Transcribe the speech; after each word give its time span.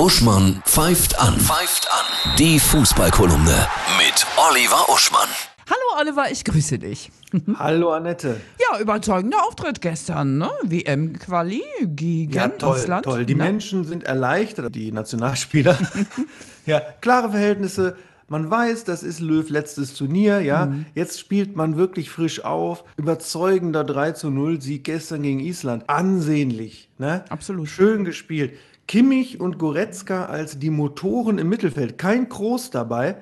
Uschmann 0.00 0.62
pfeift 0.64 1.20
an. 1.20 1.38
Pfeift 1.38 1.86
an. 1.92 2.34
Die 2.38 2.58
Fußballkolumne 2.58 3.68
mit 3.98 4.26
Oliver 4.48 4.88
Uschmann. 4.88 5.28
Hallo 5.68 6.00
Oliver, 6.00 6.30
ich 6.30 6.42
grüße 6.42 6.78
dich. 6.78 7.12
Hallo 7.58 7.92
Annette. 7.92 8.40
Ja, 8.58 8.80
überzeugender 8.80 9.44
Auftritt 9.46 9.82
gestern, 9.82 10.38
ne? 10.38 10.48
WM-Quali 10.62 11.62
gegen 11.82 12.32
Ja, 12.32 12.48
toll, 12.48 12.78
Island. 12.78 13.04
toll. 13.04 13.26
Die 13.26 13.34
ne? 13.34 13.44
Menschen 13.44 13.84
sind 13.84 14.04
erleichtert, 14.04 14.74
die 14.74 14.90
Nationalspieler. 14.90 15.76
ja, 16.64 16.80
klare 17.02 17.32
Verhältnisse. 17.32 17.98
Man 18.30 18.48
weiß, 18.48 18.84
das 18.84 19.02
ist 19.02 19.18
Löw 19.18 19.50
letztes 19.50 19.94
Turnier, 19.94 20.40
ja. 20.40 20.66
Mhm. 20.66 20.86
Jetzt 20.94 21.18
spielt 21.18 21.56
man 21.56 21.76
wirklich 21.76 22.10
frisch 22.10 22.44
auf. 22.44 22.84
Überzeugender 22.96 23.82
3 23.82 24.12
zu 24.12 24.30
0 24.30 24.60
Sieg 24.60 24.84
gestern 24.84 25.22
gegen 25.22 25.40
Island. 25.40 25.82
Ansehnlich, 25.88 26.88
ne? 26.96 27.24
Absolut. 27.28 27.68
Schön 27.68 28.04
gespielt. 28.04 28.52
Kimmich 28.86 29.40
und 29.40 29.58
Goretzka 29.58 30.26
als 30.26 30.60
die 30.60 30.70
Motoren 30.70 31.38
im 31.38 31.48
Mittelfeld. 31.48 31.98
Kein 31.98 32.28
Kroos 32.28 32.70
dabei. 32.70 33.16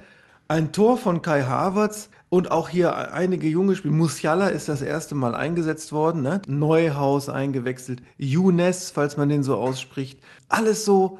Ein 0.46 0.72
Tor 0.72 0.98
von 0.98 1.22
Kai 1.22 1.42
Havertz 1.44 2.10
und 2.28 2.50
auch 2.50 2.68
hier 2.68 3.14
einige 3.14 3.48
junge 3.48 3.76
Spieler. 3.76 3.94
Musiala 3.94 4.48
ist 4.48 4.68
das 4.68 4.82
erste 4.82 5.14
Mal 5.14 5.34
eingesetzt 5.34 5.90
worden, 5.90 6.20
ne? 6.20 6.42
Neuhaus 6.46 7.30
eingewechselt. 7.30 8.02
Younes, 8.18 8.90
falls 8.90 9.16
man 9.16 9.30
den 9.30 9.42
so 9.42 9.56
ausspricht. 9.56 10.20
Alles 10.50 10.84
so, 10.84 11.18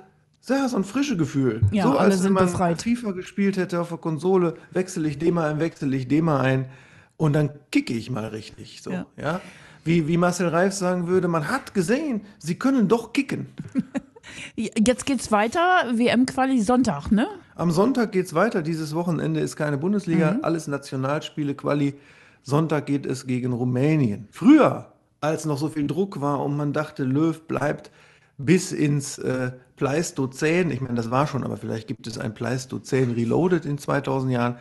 ja, 0.57 0.69
so 0.69 0.77
ein 0.77 0.85
frisches 0.85 1.19
Gefühl. 1.19 1.61
Ja, 1.71 1.85
so, 1.85 1.91
alle 1.99 2.13
als 2.13 2.25
wenn 2.25 2.33
man 2.33 2.47
befreit. 2.47 2.83
FIFA 2.83 3.13
gespielt 3.13 3.57
hätte 3.57 3.81
auf 3.81 3.89
der 3.89 3.99
Konsole, 3.99 4.55
wechsle 4.73 5.09
ich 5.09 5.19
den 5.19 5.35
mal 5.35 5.51
ein, 5.51 5.61
wechsle 5.61 5.95
ich 5.97 6.09
den 6.09 6.25
mal 6.25 6.41
ein 6.41 6.67
und 7.17 7.33
dann 7.35 7.51
kicke 7.71 7.93
ich 7.95 8.11
mal 8.11 8.27
richtig. 8.27 8.81
So, 8.83 8.91
Ja. 8.91 9.07
ja. 9.17 9.41
Wie, 9.85 10.07
wie 10.07 10.17
Marcel 10.19 10.49
Reif 10.49 10.75
sagen 10.75 11.07
würde, 11.07 11.29
man 11.29 11.49
hat 11.49 11.73
gesehen, 11.73 12.21
sie 12.39 12.57
können 12.57 12.89
doch 12.89 13.13
kicken. 13.13 13.47
Jetzt 14.57 15.07
geht's 15.07 15.33
weiter, 15.33 15.61
WM-Quali 15.95 16.61
Sonntag, 16.61 17.11
ne? 17.11 17.27
Am 17.55 17.71
Sonntag 17.71 18.13
geht's 18.13 18.35
weiter. 18.35 18.61
Dieses 18.61 18.95
Wochenende 18.95 19.41
ist 19.41 19.57
keine 19.57 19.79
Bundesliga, 19.79 20.33
Mhm. 20.33 20.39
alles 20.45 20.67
Nationalspiele, 20.69 21.55
Quali. 21.55 21.95
Sonntag 22.43 22.87
geht 22.87 23.07
es 23.07 23.27
gegen 23.27 23.53
Rumänien. 23.53 24.29
Früher, 24.31 24.93
als 25.21 25.45
noch 25.47 25.57
so 25.59 25.69
viel 25.69 25.87
Druck 25.87 26.21
war 26.21 26.45
und 26.45 26.57
man 26.57 26.73
dachte, 26.75 27.05
Löw 27.05 27.41
bleibt 27.47 27.91
bis 28.39 28.73
ins 28.73 29.19
äh, 29.19 29.53
Pleistozän, 29.77 30.71
ich 30.71 30.81
meine, 30.81 30.95
das 30.95 31.11
war 31.11 31.27
schon, 31.27 31.45
aber 31.45 31.57
vielleicht 31.57 31.89
gibt 31.89 32.07
es 32.07 32.19
ein 32.19 32.35
Pleistozän 32.35 33.13
Reloaded 33.13 33.67
in 33.67 33.79
2000 33.79 34.33
Jahren. 34.33 34.57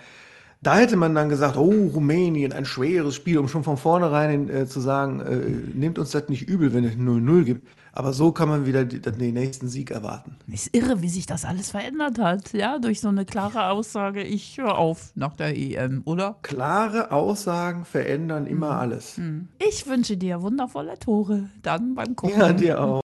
Da 0.61 0.75
hätte 0.75 0.95
man 0.97 1.13
dann 1.13 1.29
gesagt, 1.29 1.55
oh, 1.55 1.89
Rumänien, 1.93 2.51
ein 2.51 2.65
schweres 2.65 3.15
Spiel, 3.15 3.37
um 3.37 3.47
schon 3.47 3.63
von 3.63 3.77
vornherein 3.77 4.49
äh, 4.49 4.65
zu 4.65 4.79
sagen, 4.79 5.21
äh, 5.21 5.77
nehmt 5.77 5.99
uns 5.99 6.11
das 6.11 6.29
nicht 6.29 6.49
übel, 6.49 6.73
wenn 6.73 6.83
es 6.83 6.95
0-0 6.95 7.43
gibt. 7.43 7.67
Aber 7.97 8.13
so 8.13 8.31
kann 8.31 8.47
man 8.47 8.67
wieder 8.67 8.85
die, 8.85 9.01
den 9.01 9.33
nächsten 9.33 9.69
Sieg 9.69 9.89
erwarten. 9.89 10.35
Ist 10.51 10.75
irre, 10.75 11.01
wie 11.01 11.09
sich 11.09 11.25
das 11.25 11.45
alles 11.45 11.71
verändert 11.71 12.19
hat, 12.19 12.53
ja? 12.53 12.77
Durch 12.77 13.01
so 13.01 13.07
eine 13.07 13.25
klare 13.25 13.71
Aussage, 13.71 14.21
ich 14.21 14.59
höre 14.59 14.77
auf 14.77 15.11
nach 15.15 15.35
der 15.35 15.57
EM, 15.57 16.03
oder? 16.05 16.37
Klare 16.43 17.11
Aussagen 17.11 17.85
verändern 17.85 18.45
immer 18.45 18.77
alles. 18.77 19.19
Ich 19.57 19.87
wünsche 19.87 20.15
dir 20.15 20.43
wundervolle 20.43 20.99
Tore, 20.99 21.49
dann 21.63 21.95
beim 21.95 22.15
Gucken. 22.15 22.39
Ja, 22.39 22.53
dir 22.53 22.79
auch. 22.79 22.95